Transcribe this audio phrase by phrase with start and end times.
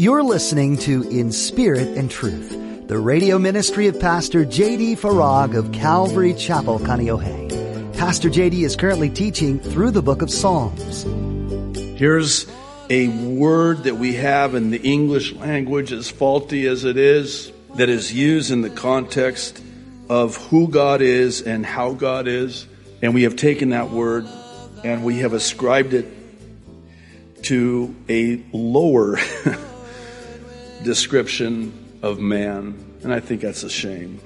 [0.00, 4.96] You're listening to In Spirit and Truth, the radio ministry of Pastor J.D.
[4.96, 7.98] Farag of Calvary Chapel, Kaneohe.
[7.98, 8.64] Pastor J.D.
[8.64, 11.02] is currently teaching through the book of Psalms.
[11.98, 12.50] Here's
[12.88, 17.90] a word that we have in the English language, as faulty as it is, that
[17.90, 19.62] is used in the context
[20.08, 22.66] of who God is and how God is.
[23.02, 24.26] And we have taken that word
[24.82, 26.06] and we have ascribed it
[27.42, 29.18] to a lower
[30.84, 32.74] description of man.
[33.02, 34.20] And I think that's a shame.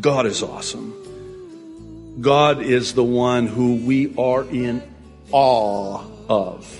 [0.00, 0.98] God is awesome.
[2.20, 4.82] God is the one who we are in
[5.30, 6.78] awe of.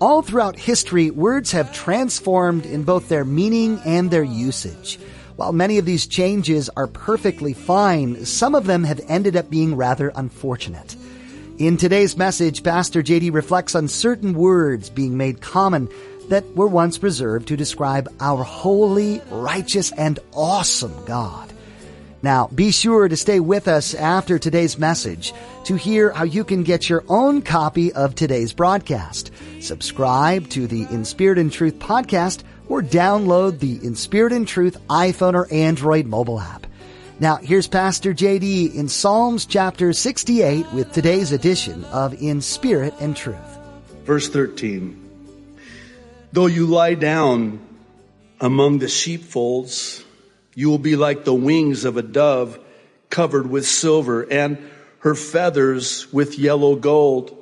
[0.00, 4.98] All throughout history, words have transformed in both their meaning and their usage.
[5.36, 9.76] While many of these changes are perfectly fine, some of them have ended up being
[9.76, 10.96] rather unfortunate.
[11.58, 15.88] In today's message, Pastor JD reflects on certain words being made common
[16.28, 21.52] that were once reserved to describe our holy, righteous, and awesome God.
[22.24, 26.62] Now, be sure to stay with us after today's message to hear how you can
[26.62, 29.30] get your own copy of today's broadcast.
[29.60, 34.78] Subscribe to the In Spirit and Truth podcast or download the In Spirit and Truth
[34.88, 36.66] iPhone or Android mobile app.
[37.20, 43.14] Now, here's Pastor JD in Psalms chapter 68 with today's edition of In Spirit and
[43.14, 43.58] Truth.
[44.06, 45.03] Verse 13.
[46.34, 47.60] Though you lie down
[48.40, 50.02] among the sheepfolds,
[50.56, 52.58] you will be like the wings of a dove
[53.08, 54.58] covered with silver and
[54.98, 57.40] her feathers with yellow gold.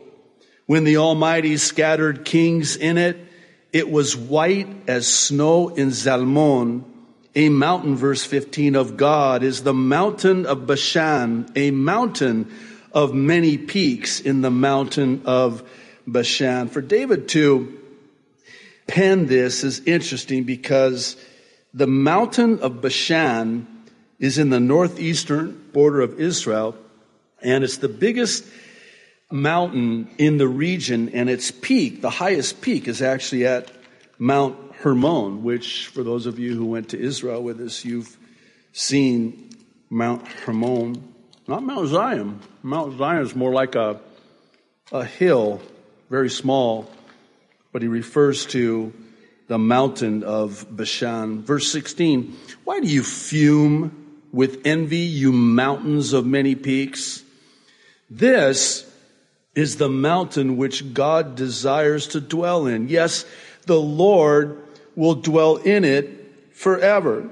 [0.67, 3.17] When the Almighty scattered kings in it,
[3.73, 6.85] it was white as snow in Zalmon.
[7.35, 12.53] A mountain, verse 15, of God is the mountain of Bashan, a mountain
[12.93, 15.67] of many peaks in the mountain of
[16.07, 16.69] Bashan.
[16.69, 17.79] For David to
[18.87, 21.17] pen this is interesting because
[21.75, 23.67] the mountain of Bashan
[24.19, 26.77] is in the northeastern border of Israel,
[27.41, 28.45] and it's the biggest
[29.31, 33.71] mountain in the region, and its peak, the highest peak, is actually at
[34.19, 38.17] Mount Hermon, which, for those of you who went to Israel with us, you've
[38.73, 39.51] seen
[39.91, 41.03] Mount Hermon,
[41.49, 42.41] not Mount Zion.
[42.63, 44.01] Mount Zion is more like a,
[44.93, 45.61] a hill,
[46.11, 46.91] very small,
[47.73, 48.93] but he refers to
[49.49, 51.43] the mountain of Bashan.
[51.43, 57.23] Verse 16, why do you fume with envy, you mountains of many peaks?
[58.09, 58.89] This
[59.55, 62.89] is the mountain which God desires to dwell in.
[62.89, 63.25] Yes,
[63.67, 64.63] the Lord
[64.95, 67.29] will dwell in it forever.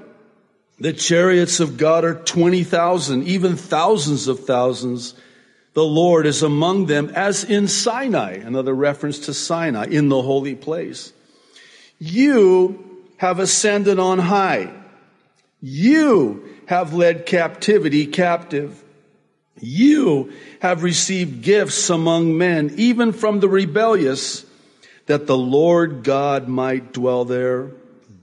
[0.79, 5.13] The chariots of God are 20,000, even thousands of thousands.
[5.73, 10.55] The Lord is among them as in Sinai, another reference to Sinai, in the holy
[10.55, 11.13] place.
[11.99, 14.73] You have ascended on high.
[15.61, 18.83] You have led captivity captive.
[19.59, 24.45] You have received gifts among men, even from the rebellious,
[25.05, 27.71] that the Lord God might dwell there.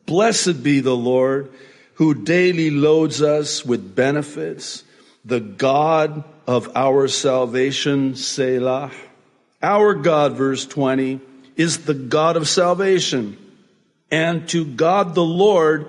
[0.04, 1.50] Blessed be the Lord
[1.94, 4.84] who daily loads us with benefits,
[5.24, 8.90] the God of our salvation, Selah.
[9.62, 11.20] Our God, verse 20,
[11.56, 13.36] is the God of salvation
[14.10, 15.88] and to God the Lord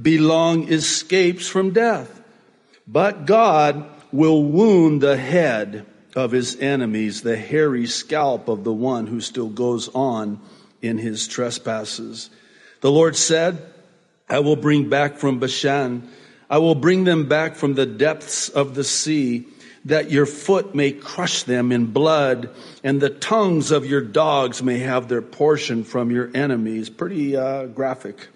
[0.00, 2.22] belong escapes from death.
[2.88, 5.84] But God will wound the head
[6.16, 10.40] of his enemies, the hairy scalp of the one who still goes on
[10.80, 12.30] in his trespasses.
[12.80, 13.58] The Lord said,
[14.30, 16.08] I will bring back from Bashan,
[16.48, 19.46] I will bring them back from the depths of the sea
[19.86, 22.50] that your foot may crush them in blood,
[22.84, 26.90] and the tongues of your dogs may have their portion from your enemies.
[26.90, 28.28] Pretty uh, graphic.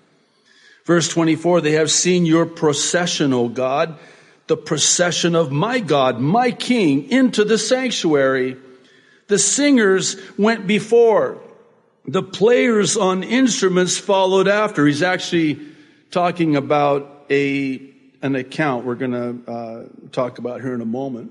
[0.84, 3.98] Verse 24, they have seen your procession, O God,
[4.46, 8.56] the procession of my God, my King, into the sanctuary.
[9.28, 11.40] The singers went before.
[12.06, 14.86] The players on instruments followed after.
[14.86, 15.60] He's actually
[16.10, 17.93] talking about a
[18.24, 21.30] an account we're going to uh, talk about here in a moment.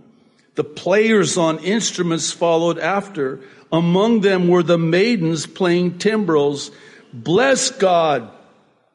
[0.53, 3.39] The players on instruments followed after.
[3.71, 6.69] Among them were the maidens playing timbrels.
[7.11, 8.29] Bless God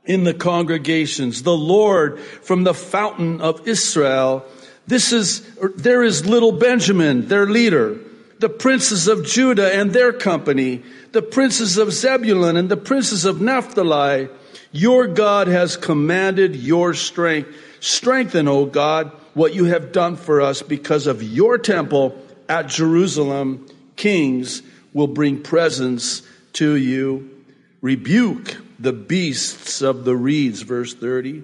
[0.05, 4.47] in the congregations, the Lord from the fountain of Israel.
[4.87, 5.43] This is,
[5.77, 7.99] there is little Benjamin, their leader,
[8.39, 13.41] the princes of Judah and their company, the princes of Zebulun and the princes of
[13.41, 14.29] Naphtali.
[14.71, 17.49] Your God has commanded your strength.
[17.81, 23.67] Strengthen, O God, what you have done for us because of your temple at Jerusalem.
[23.97, 26.23] Kings will bring presents
[26.55, 27.45] to you.
[27.81, 31.43] Rebuke the beasts of the reeds, verse 30,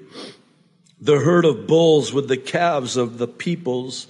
[1.00, 4.06] the herd of bulls with the calves of the peoples,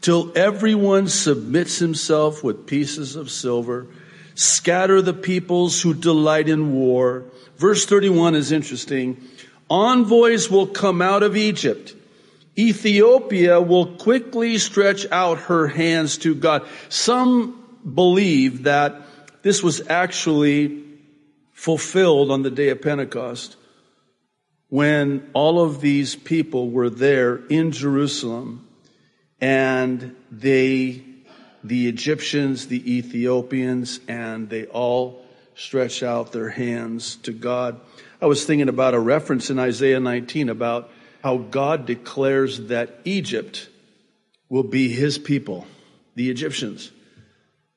[0.00, 3.86] till everyone submits himself with pieces of silver.
[4.34, 7.24] Scatter the peoples who delight in war.
[7.56, 9.20] Verse 31 is interesting.
[9.70, 11.94] Envoys will come out of Egypt.
[12.58, 16.66] Ethiopia will quickly stretch out her hands to God.
[16.88, 19.02] Some believe that
[19.42, 20.84] this was actually
[21.52, 23.56] fulfilled on the day of Pentecost
[24.68, 28.66] when all of these people were there in Jerusalem
[29.40, 31.04] and they,
[31.62, 35.24] the Egyptians, the Ethiopians, and they all
[35.54, 37.80] stretched out their hands to God.
[38.20, 40.90] I was thinking about a reference in Isaiah 19 about
[41.22, 43.68] how God declares that Egypt
[44.48, 45.66] will be his people,
[46.16, 46.90] the Egyptians.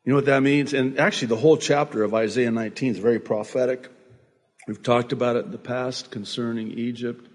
[0.03, 0.73] You know what that means?
[0.73, 3.89] And actually, the whole chapter of Isaiah 19 is very prophetic.
[4.67, 7.27] We've talked about it in the past concerning Egypt.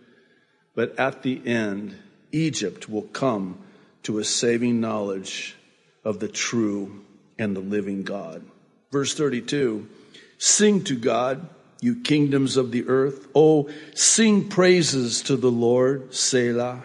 [0.74, 1.96] But at the end,
[2.32, 3.58] Egypt will come
[4.02, 5.56] to a saving knowledge
[6.04, 7.04] of the true
[7.38, 8.44] and the living God.
[8.90, 9.88] Verse 32
[10.38, 11.48] Sing to God,
[11.80, 13.28] you kingdoms of the earth.
[13.34, 16.82] Oh, sing praises to the Lord, Selah.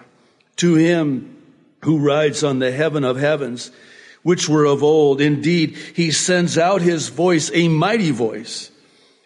[0.57, 1.41] To him
[1.83, 3.71] who rides on the heaven of heavens
[4.23, 5.21] which were of old.
[5.21, 8.71] Indeed, he sends out his voice, a mighty voice.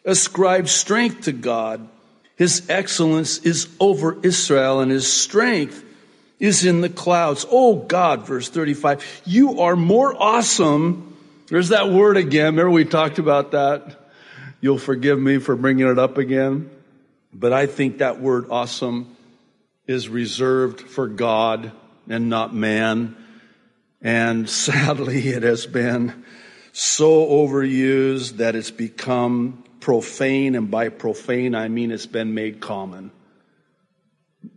[0.05, 1.87] Ascribe strength to God.
[2.35, 5.83] His excellence is over Israel and his strength
[6.39, 7.45] is in the clouds.
[7.49, 11.17] Oh God, verse 35, you are more awesome.
[11.47, 12.55] There's that word again.
[12.55, 14.04] Remember we talked about that?
[14.65, 16.71] You'll forgive me for bringing it up again.
[17.31, 19.15] But I think that word awesome
[19.85, 21.71] is reserved for God
[22.09, 23.15] and not man.
[24.01, 26.25] And sadly, it has been
[26.73, 30.55] so overused that it's become profane.
[30.55, 33.11] And by profane, I mean it's been made common.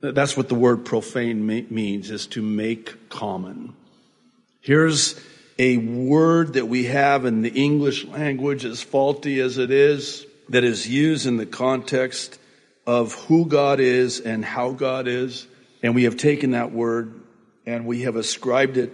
[0.01, 3.75] That's what the word profane means, is to make common.
[4.63, 5.21] Here's
[5.59, 10.65] a word that we have in the English language, as faulty as it is, that
[10.65, 12.39] is used in the context
[12.87, 15.47] of who God is and how God is.
[15.83, 17.21] And we have taken that word
[17.67, 18.93] and we have ascribed it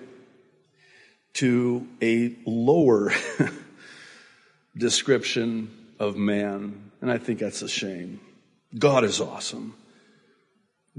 [1.35, 3.13] to a lower
[4.77, 6.91] description of man.
[7.01, 8.21] And I think that's a shame.
[8.77, 9.75] God is awesome.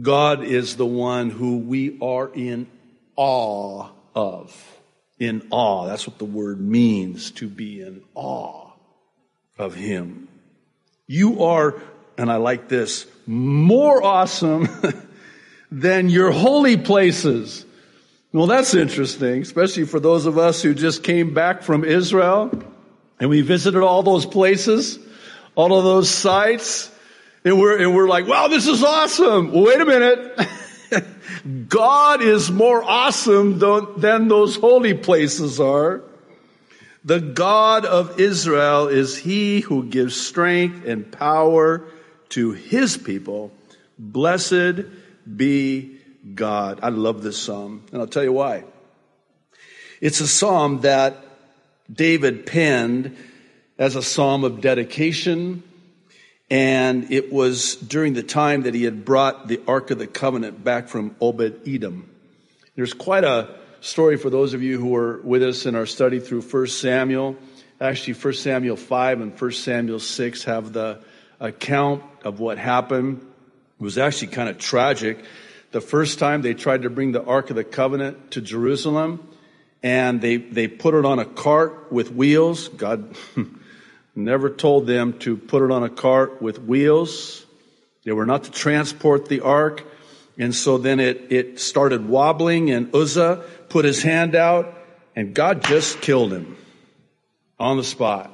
[0.01, 2.67] God is the one who we are in
[3.15, 4.74] awe of.
[5.19, 5.87] In awe.
[5.87, 8.71] That's what the word means, to be in awe
[9.57, 10.27] of Him.
[11.07, 11.75] You are,
[12.17, 14.67] and I like this, more awesome
[15.71, 17.65] than your holy places.
[18.33, 22.51] Well, that's interesting, especially for those of us who just came back from Israel
[23.19, 24.99] and we visited all those places,
[25.55, 26.91] all of those sites,
[27.45, 29.53] and we're, and we're like, wow, this is awesome.
[29.53, 30.37] Well, wait a minute.
[31.67, 36.01] God is more awesome than those holy places are.
[37.03, 41.85] The God of Israel is he who gives strength and power
[42.29, 43.51] to his people.
[43.99, 44.85] Blessed
[45.37, 45.97] be
[46.33, 46.79] God.
[46.81, 48.63] I love this psalm, and I'll tell you why.
[50.01, 51.17] It's a psalm that
[51.91, 53.15] David penned
[53.77, 55.61] as a psalm of dedication,
[56.49, 60.63] and it was during the time that he had brought the Ark of the Covenant
[60.63, 62.09] back from Obed Edom.
[62.75, 66.19] There's quite a story for those of you who were with us in our study
[66.19, 67.35] through 1 Samuel.
[67.79, 70.99] Actually, 1 Samuel 5 and 1 Samuel 6 have the
[71.39, 73.25] account of what happened.
[73.79, 75.23] It was actually kind of tragic
[75.71, 79.27] the first time they tried to bring the Ark of the Covenant to Jerusalem
[79.83, 82.69] and they, they put it on a cart with wheels.
[82.69, 83.15] God
[84.15, 87.45] never told them to put it on a cart with wheels.
[88.03, 89.83] They were not to transport the ark.
[90.37, 94.77] And so then it, it started wobbling and Uzzah put his hand out
[95.15, 96.57] and God just killed him
[97.59, 98.31] on the spot.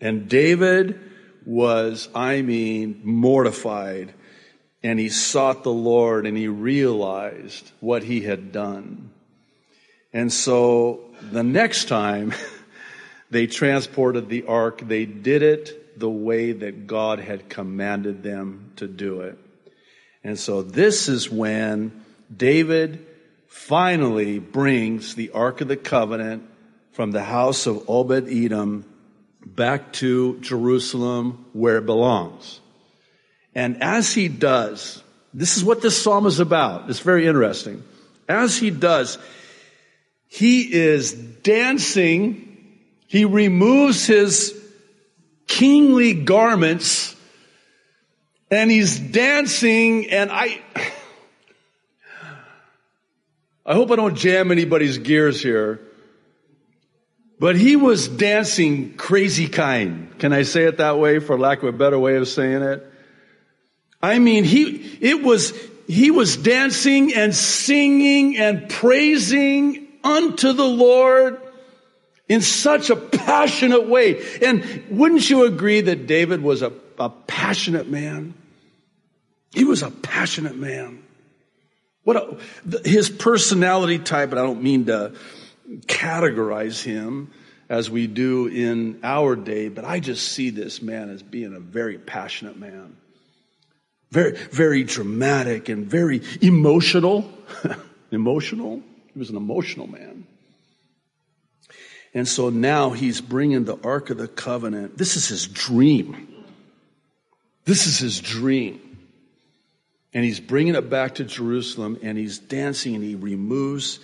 [0.00, 0.98] And David
[1.46, 4.14] was, I mean, mortified
[4.82, 9.10] and he sought the Lord and he realized what he had done.
[10.12, 12.34] And so the next time
[13.34, 18.86] they transported the ark, they did it the way that God had commanded them to
[18.86, 19.36] do it.
[20.22, 23.04] And so this is when David
[23.48, 26.44] finally brings the Ark of the Covenant
[26.92, 28.84] from the house of Obed Edom
[29.44, 32.60] back to Jerusalem where it belongs.
[33.52, 36.88] And as he does, this is what this psalm is about.
[36.88, 37.82] It's very interesting.
[38.28, 39.18] As he does,
[40.28, 42.53] he is dancing.
[43.14, 44.60] He removes his
[45.46, 47.14] kingly garments
[48.50, 50.60] And he's dancing and I,
[53.64, 55.80] I hope I don't jam anybody's gears here.
[57.38, 60.18] But he was dancing crazy kind.
[60.18, 62.84] Can I say it that way for lack of a better way of saying it?
[64.02, 65.52] I mean, he, it was,
[65.86, 71.40] he was dancing and singing and praising unto the Lord
[72.28, 74.22] in such a passionate way.
[74.42, 78.34] And wouldn't you agree that David was a, a passionate man?
[79.52, 81.02] He was a passionate man.
[82.02, 85.14] What a, his personality type, and I don't mean to
[85.86, 87.32] categorize him
[87.68, 91.60] as we do in our day, but I just see this man as being a
[91.60, 92.96] very passionate man.
[94.10, 97.28] Very, very dramatic and very emotional.
[98.10, 98.82] emotional.
[99.12, 100.26] He was an emotional man.
[102.14, 104.96] And so now he's bringing the Ark of the Covenant.
[104.96, 106.28] This is his dream.
[107.64, 108.80] This is his dream.
[110.12, 113.98] And he's bringing it back to Jerusalem and he's dancing and he removes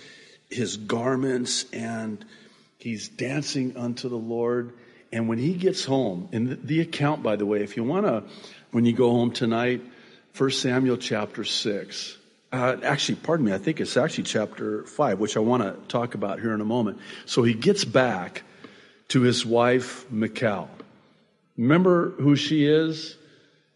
[0.49, 2.23] his garments and
[2.77, 4.73] he's dancing unto the Lord.
[5.13, 8.23] And when he gets home, and the account, by the way, if you want to,
[8.71, 9.81] when you go home tonight,
[10.37, 12.17] 1 Samuel chapter 6.
[12.51, 16.15] Uh, actually, pardon me, I think it's actually chapter 5, which I want to talk
[16.15, 16.99] about here in a moment.
[17.25, 18.43] So he gets back
[19.09, 20.69] to his wife, Michal.
[21.57, 23.15] Remember who she is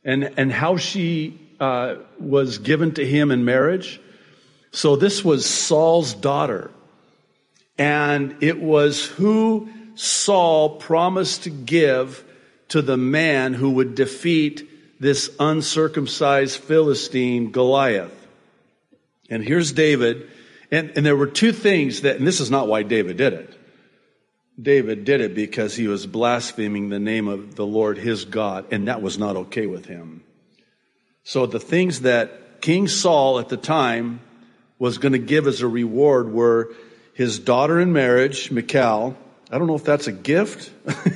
[0.04, 4.02] and, and how she uh, was given to him in marriage?
[4.72, 6.70] So this was Saul's daughter.
[7.78, 12.26] And it was who Saul promised to give
[12.70, 18.25] to the man who would defeat this uncircumcised Philistine, Goliath.
[19.30, 20.30] And here's David.
[20.72, 23.58] And, and there were two things that, and this is not why David did it.
[24.62, 28.88] David did it because he was blaspheming the name of the Lord his God, and
[28.88, 30.24] that was not okay with him.
[31.24, 34.22] So the things that King Saul at the time
[34.80, 36.74] was going to give as a reward were
[37.14, 39.18] his daughter in marriage, Michal.
[39.52, 40.72] I don't know if that's a gift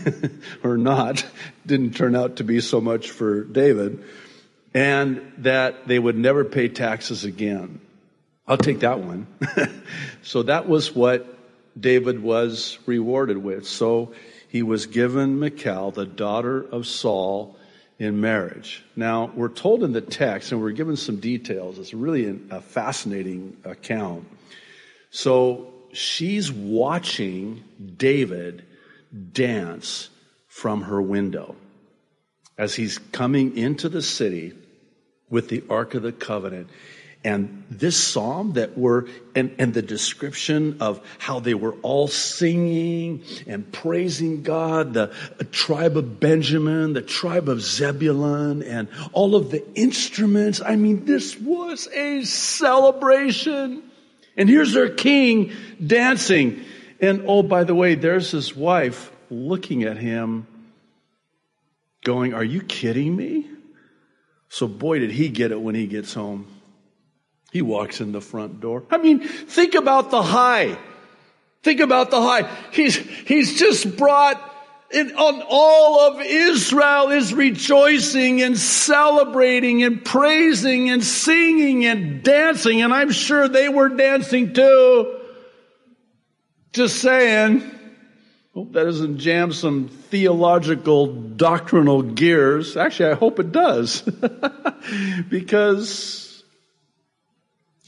[0.64, 1.26] or not.
[1.66, 4.04] Didn't turn out to be so much for David.
[4.74, 7.82] And that they would never pay taxes again.
[8.50, 9.28] I'll take that one.
[10.24, 11.38] so that was what
[11.80, 13.68] David was rewarded with.
[13.68, 14.14] So
[14.50, 17.56] he was given Michal, the daughter of Saul,
[18.00, 18.84] in marriage.
[18.96, 21.78] Now, we're told in the text, and we're given some details.
[21.78, 24.26] It's really a fascinating account.
[25.12, 27.64] So she's watching
[27.98, 28.64] David
[29.34, 30.10] dance
[30.48, 31.56] from her window
[32.58, 34.54] as he's coming into the city
[35.30, 36.70] with the Ark of the Covenant.
[37.22, 43.24] And this psalm that were, and, and the description of how they were all singing
[43.46, 49.52] and praising God, the uh, tribe of Benjamin, the tribe of Zebulun, and all of
[49.52, 50.62] the instruments.
[50.62, 53.84] I mean, this was a celebration.
[54.38, 55.52] And here's their king
[55.86, 56.64] dancing.
[57.02, 60.48] And oh, by the way, there's his wife looking at him
[62.06, 63.46] going, Are you kidding me?
[64.48, 66.48] So boy, did he get it when he gets home.
[67.52, 68.84] He walks in the front door.
[68.92, 70.78] I mean, think about the high.
[71.64, 72.50] Think about the high.
[72.72, 74.40] He's, he's just brought
[74.92, 82.82] in, on all of Israel is rejoicing and celebrating and praising and singing and dancing.
[82.82, 85.20] And I'm sure they were dancing too.
[86.74, 87.60] Just saying.
[88.54, 92.76] Hope that doesn't jam some theological doctrinal gears.
[92.76, 94.02] Actually, I hope it does.
[95.30, 96.29] because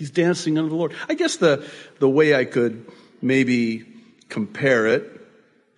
[0.01, 0.96] He's dancing under the Lord.
[1.08, 1.63] I guess the,
[2.00, 2.88] the way I could
[3.22, 3.86] maybe
[4.29, 5.22] compare it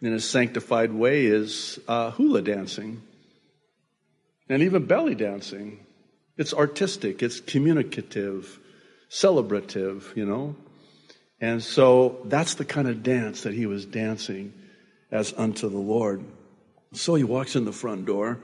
[0.02, 3.04] in a sanctified way is uh, hula dancing
[4.48, 5.86] and even belly dancing.
[6.38, 8.62] It's artistic, it's communicative,
[9.10, 10.56] celebrative, you know.
[11.42, 14.54] And so that's the kind of dance that he was dancing
[15.12, 16.24] as unto the Lord.
[16.94, 18.40] So he walks in the front door.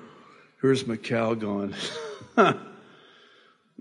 [0.62, 1.74] Here's Michal going,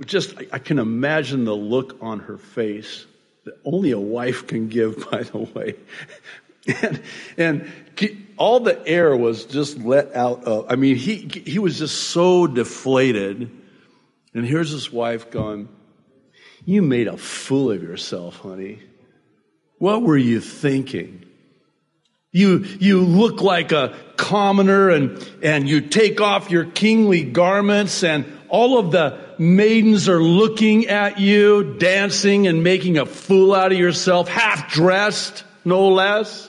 [0.05, 3.07] just, I can imagine the look on her face
[3.45, 5.75] that only a wife can give, by the way.
[6.83, 7.03] And,
[7.37, 7.73] and
[8.37, 12.47] all the air was just let out of, I mean, he, he was just so
[12.47, 13.51] deflated.
[14.35, 15.69] And here's his wife going,
[16.65, 18.81] you made a fool of yourself, honey.
[19.79, 21.25] What were you thinking?
[22.31, 28.27] You, you look like a commoner and, and you take off your kingly garments and
[28.49, 33.79] all of the maidens are looking at you, dancing and making a fool out of
[33.79, 36.49] yourself, half dressed, no less.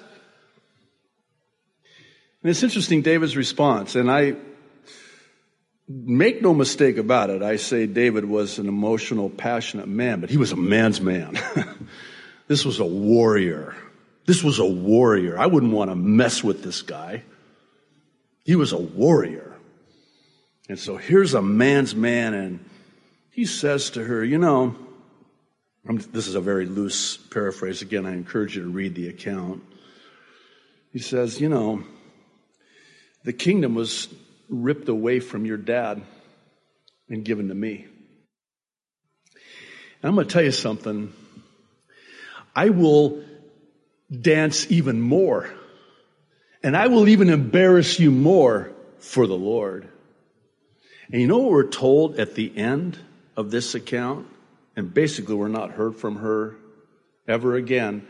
[2.41, 4.36] And it's interesting, David's response, and I,
[5.89, 7.41] make no mistake about it.
[7.41, 11.38] I say David was an emotional, passionate man, but he was a man's man.
[12.48, 13.75] this was a warrior.
[14.25, 15.38] This was a warrior.
[15.39, 17.24] I wouldn't want to mess with this guy.
[18.46, 19.58] He was a warrior.
[20.69, 22.60] And so here's a man's man, and
[23.39, 24.75] he says to her, You know,
[25.88, 27.81] I'm, this is a very loose paraphrase.
[27.81, 29.63] Again, I encourage you to read the account.
[30.91, 31.84] He says, You know,
[33.24, 34.13] the kingdom was
[34.50, 36.01] ripped away from your dad
[37.08, 37.88] and given to me.
[40.01, 41.13] And I'm going to tell you something.
[42.53, 43.24] I will
[44.12, 45.50] dance even more.
[46.62, 49.88] And I will even embarrass you more for the Lord.
[51.10, 53.00] And you know what we're told at the end
[53.39, 54.27] of this account?
[54.75, 56.58] And basically, we're not heard from her
[57.27, 58.05] ever again.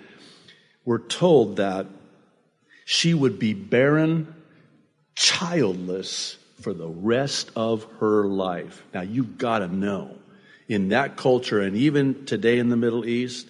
[0.86, 1.86] We're told that
[2.84, 4.34] she would be barren
[5.16, 8.84] childless for the rest of her life.
[8.94, 10.18] Now, you've got to know
[10.68, 13.48] in that culture, and even today in the Middle East,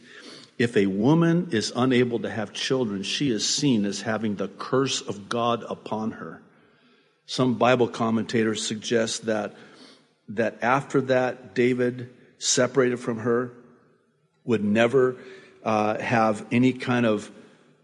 [0.58, 5.00] if a woman is unable to have children, she is seen as having the curse
[5.02, 6.42] of God upon her.
[7.26, 9.54] Some Bible commentators suggest that,
[10.30, 13.52] that after that, David, separated from her,
[14.46, 15.18] would never
[15.64, 17.30] uh, have any kind of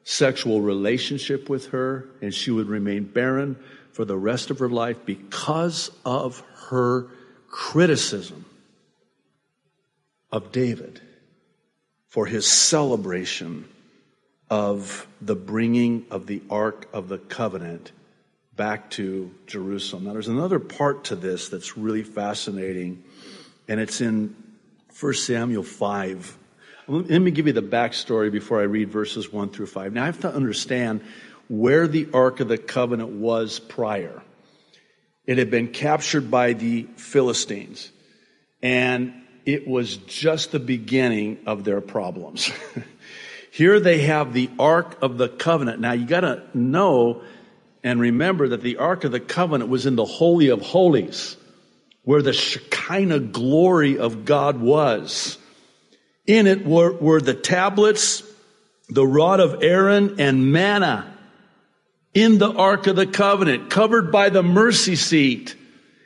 [0.04, 3.58] sexual relationship with her, and she would remain barren
[3.92, 7.08] for the rest of her life because of her
[7.50, 8.46] criticism
[10.32, 11.02] of David
[12.08, 13.68] for his celebration
[14.50, 17.92] of the bringing of the Ark of the Covenant
[18.56, 20.06] back to Jerusalem.
[20.06, 23.04] Now, there's another part to this that's really fascinating,
[23.68, 24.36] and it's in
[25.00, 26.38] 1 Samuel 5.
[26.88, 29.94] Let me give you the backstory before I read verses 1 through 5.
[29.94, 31.02] Now, I have to understand
[31.48, 34.22] where the Ark of the Covenant was prior.
[35.26, 37.92] It had been captured by the Philistines,
[38.62, 39.14] and
[39.46, 42.51] it was just the beginning of their problems.
[43.51, 45.79] Here they have the Ark of the Covenant.
[45.79, 47.22] Now you gotta know
[47.86, 51.38] and remember that the Ark of the Covenant was in the Holy of Holies,
[52.02, 55.38] where the Shekinah glory of God was.
[56.26, 58.24] In it were, were the tablets,
[58.90, 61.16] the rod of Aaron, and manna
[62.16, 65.56] in the Ark of the Covenant, covered by the mercy seat.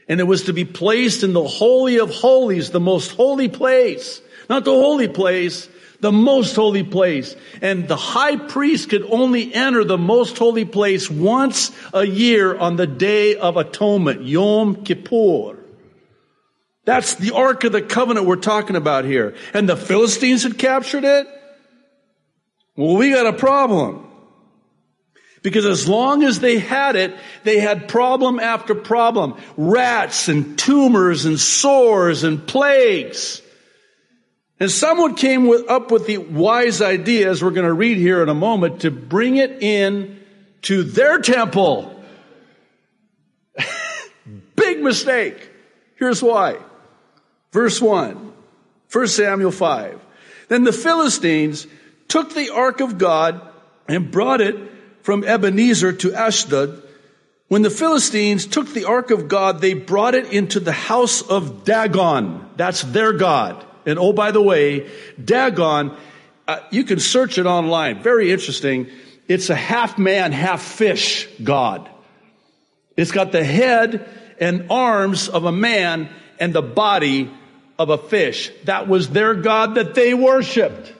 [0.10, 4.22] And it was to be placed in the Holy of Holies, the most holy place.
[4.50, 7.36] Not the holy place, the most holy place.
[7.62, 12.76] And the high priest could only enter the most holy place once a year on
[12.76, 15.58] the day of atonement, Yom Kippur.
[16.86, 19.36] That's the Ark of the Covenant we're talking about here.
[19.54, 21.28] And the Philistines had captured it?
[22.76, 24.08] Well, we got a problem.
[25.42, 29.38] Because as long as they had it, they had problem after problem.
[29.56, 33.42] Rats and tumors and sores and plagues.
[34.60, 38.22] And someone came with, up with the wise idea, as we're going to read here
[38.22, 40.20] in a moment, to bring it in
[40.64, 42.04] to their temple.
[44.56, 45.50] Big mistake.
[45.96, 46.58] Here's why.
[47.52, 48.34] Verse 1,
[48.92, 50.00] 1 Samuel 5.
[50.50, 51.66] Then the Philistines
[52.08, 53.42] took the ark of God
[53.88, 54.56] and brought it
[55.02, 56.84] from Ebenezer to Ashdod,
[57.48, 61.64] when the Philistines took the ark of God, they brought it into the house of
[61.64, 62.48] Dagon.
[62.58, 63.66] That's their God.
[63.90, 64.90] And oh, by the way,
[65.24, 65.96] Dagon,
[66.48, 68.02] uh, you can search it online.
[68.02, 68.88] Very interesting.
[69.28, 71.90] It's a half man, half fish God.
[72.98, 74.08] It's got the head
[74.40, 77.32] and arms of a man and the body
[77.78, 78.52] of a fish.
[78.66, 80.94] That was their God that they worshiped.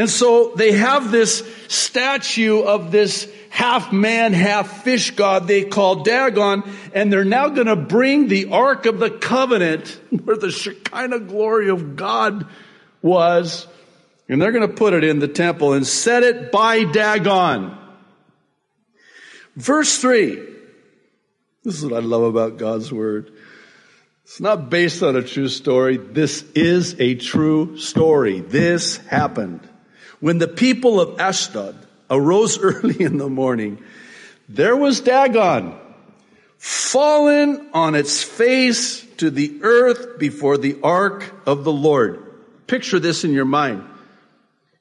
[0.00, 5.96] And so they have this statue of this half man, half fish god they call
[5.96, 6.62] Dagon,
[6.94, 11.68] and they're now going to bring the Ark of the Covenant, where the Shekinah glory
[11.68, 12.46] of God
[13.02, 13.66] was,
[14.26, 17.76] and they're going to put it in the temple and set it by Dagon.
[19.54, 20.46] Verse 3.
[21.62, 23.32] This is what I love about God's Word.
[24.24, 25.98] It's not based on a true story.
[25.98, 28.40] This is a true story.
[28.40, 29.66] This happened.
[30.20, 31.76] When the people of Ashdod
[32.10, 33.82] arose early in the morning,
[34.48, 35.78] there was Dagon
[36.58, 42.22] fallen on its face to the earth before the ark of the Lord.
[42.66, 43.84] Picture this in your mind.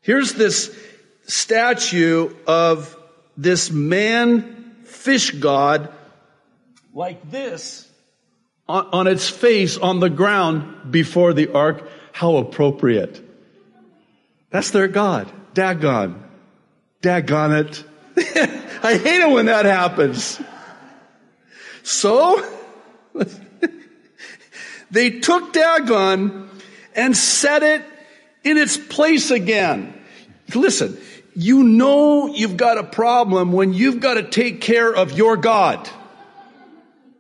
[0.01, 0.77] Here's this
[1.23, 2.95] statue of
[3.37, 5.93] this man fish god
[6.93, 7.87] like this
[8.67, 11.89] on, on its face on the ground before the ark.
[12.11, 13.28] How appropriate.
[14.49, 15.31] That's their God.
[15.53, 16.23] Dagon.
[17.01, 17.83] Dagon it.
[18.17, 20.39] I hate it when that happens.
[21.83, 22.43] So,
[24.91, 26.49] they took Dagon
[26.95, 27.83] and set it
[28.43, 29.93] in its place again.
[30.53, 30.97] Listen,
[31.35, 35.89] you know you've got a problem when you've got to take care of your God.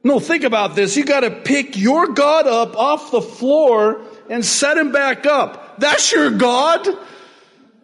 [0.03, 0.95] No, think about this.
[0.95, 5.79] You got to pick your God up off the floor and set him back up.
[5.79, 6.87] That's your God?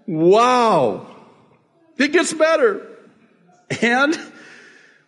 [0.08, 1.08] Wow.
[1.98, 2.88] It gets better.
[3.82, 4.18] And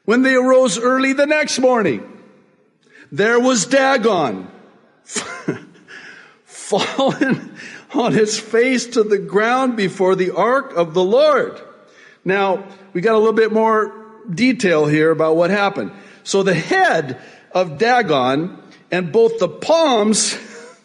[0.05, 2.23] when they arose early the next morning,
[3.11, 4.47] there was Dagon
[6.45, 7.55] fallen
[7.93, 11.61] on his face to the ground before the ark of the Lord.
[12.25, 13.93] Now, we got a little bit more
[14.29, 15.91] detail here about what happened.
[16.23, 20.37] So the head of Dagon and both the palms,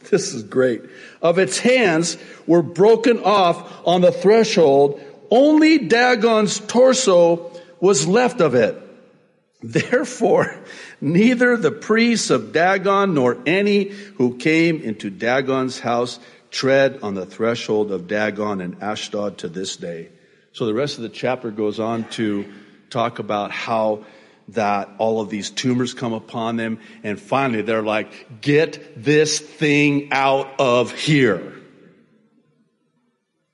[0.11, 0.83] this is great,
[1.23, 5.01] of its hands were broken off on the threshold.
[5.31, 8.79] Only Dagon's torso was left of it.
[9.63, 10.55] Therefore,
[11.01, 16.19] neither the priests of Dagon nor any who came into Dagon's house
[16.51, 20.11] tread on the threshold of Dagon and Ashdod to this day.
[20.53, 22.45] So the rest of the chapter goes on to
[22.91, 24.05] talk about how
[24.49, 30.13] that all of these tumors come upon them and finally they're like, get this thing
[30.13, 31.55] out of here.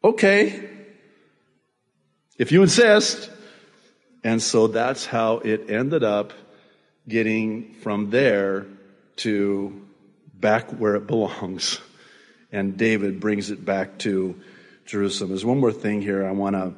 [0.02, 0.68] Okay.
[2.38, 3.30] If you insist.
[4.24, 6.32] And so that's how it ended up
[7.06, 8.66] getting from there
[9.16, 9.86] to
[10.34, 11.80] back where it belongs.
[12.50, 14.40] And David brings it back to
[14.86, 15.30] Jerusalem.
[15.30, 16.74] There's one more thing here I want to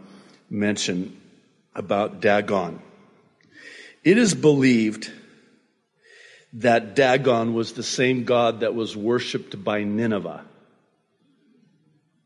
[0.49, 1.21] mention
[1.75, 2.83] about Dagon.
[4.03, 5.11] It is believed
[6.55, 10.45] that Dagon was the same God that was worshiped by Nineveh.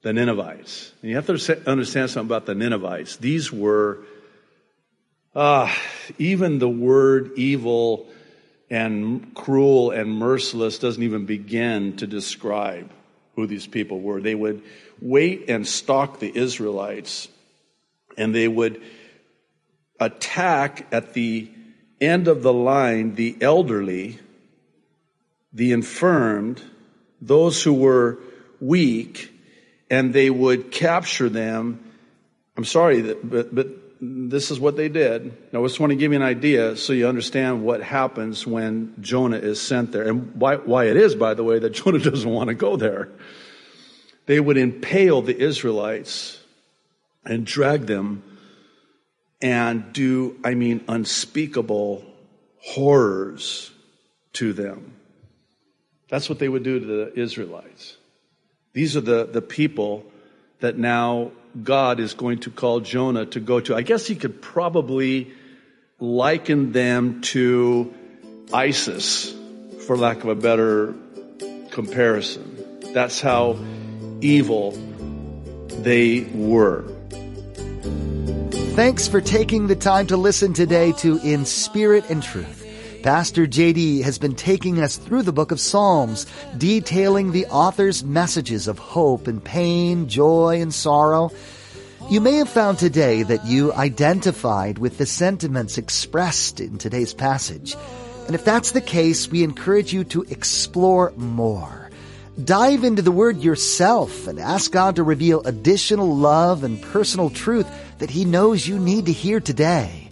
[0.03, 0.93] The Ninevites.
[1.03, 3.17] And you have to understand something about the Ninevites.
[3.17, 4.05] These were,
[5.35, 5.75] ah,
[6.19, 8.07] even the word evil
[8.71, 12.91] and cruel and merciless doesn't even begin to describe
[13.35, 14.21] who these people were.
[14.21, 14.63] They would
[15.01, 17.29] wait and stalk the Israelites
[18.17, 18.83] and they would
[19.99, 21.51] attack at the
[22.01, 24.19] end of the line the elderly,
[25.53, 26.63] the infirmed,
[27.21, 28.19] those who were
[28.61, 29.33] weak,
[29.91, 31.81] and they would capture them.
[32.57, 33.69] I'm sorry, but, but
[34.01, 35.37] this is what they did.
[35.53, 39.39] I just want to give you an idea so you understand what happens when Jonah
[39.39, 42.49] is sent there and why, why it is, by the way, that Jonah doesn't want
[42.49, 43.09] to go there.
[44.27, 46.41] They would impale the Israelites
[47.25, 48.23] and drag them
[49.45, 52.03] and do, I mean, unspeakable
[52.61, 53.71] horrors
[54.33, 54.95] to them.
[56.09, 57.99] That's what they would do to the Israelites.
[58.73, 60.07] These are the, the people
[60.61, 63.77] that now God is going to call Jonah to go to.
[63.77, 65.35] I guess he could probably
[66.01, 67.93] liken them to
[68.51, 69.35] ISIS,
[69.87, 70.95] for lack of a better
[71.71, 72.81] comparison.
[72.95, 73.59] That's how
[74.23, 74.71] evil
[75.69, 76.94] they were.
[78.75, 82.67] Thanks for taking the time to listen today to In Spirit and Truth.
[83.05, 86.27] Pastor JD has been taking us through the book of Psalms,
[86.59, 91.31] detailing the author's messages of hope and pain, joy and sorrow.
[92.11, 97.77] You may have found today that you identified with the sentiments expressed in today's passage.
[98.27, 101.84] And if that's the case, we encourage you to explore more.
[102.43, 107.69] Dive into the Word yourself and ask God to reveal additional love and personal truth
[107.99, 110.11] that He knows you need to hear today.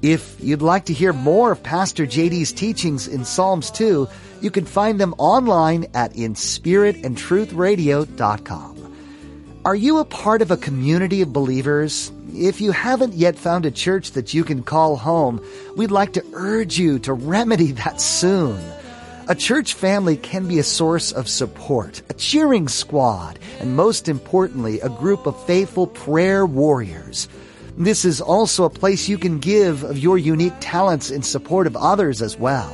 [0.00, 4.06] If you'd like to hear more of Pastor JD's teachings in Psalms 2,
[4.40, 8.96] you can find them online at inspiritandtruthradio.com.
[9.64, 12.12] Are you a part of a community of believers?
[12.32, 15.44] If you haven't yet found a church that you can call home,
[15.76, 18.60] we'd like to urge you to remedy that soon.
[19.28, 24.78] A church family can be a source of support, a cheering squad, and most importantly,
[24.78, 27.28] a group of faithful prayer warriors.
[27.76, 31.74] This is also a place you can give of your unique talents in support of
[31.74, 32.72] others as well.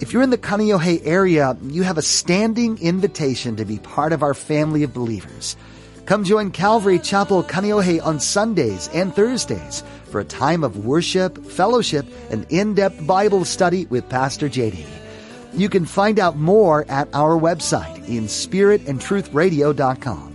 [0.00, 4.24] If you're in the Kaneohe area, you have a standing invitation to be part of
[4.24, 5.56] our family of believers.
[6.04, 12.06] Come join Calvary Chapel Kaneohe on Sundays and Thursdays for a time of worship, fellowship,
[12.28, 14.95] and in-depth Bible study with Pastor JD.
[15.56, 20.34] You can find out more at our website in spiritandtruthradio.com.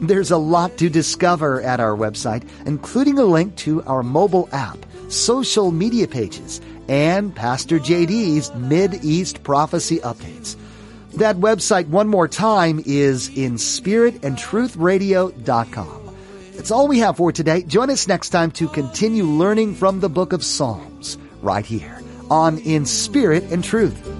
[0.00, 4.78] There's a lot to discover at our website, including a link to our mobile app,
[5.08, 10.56] social media pages, and Pastor JD's Mid-East prophecy updates.
[11.14, 16.16] That website one more time is in spiritandtruthradio.com.
[16.54, 17.62] That's all we have for today.
[17.62, 22.56] Join us next time to continue learning from the book of Psalms right here on
[22.58, 24.11] In Spirit and Truth.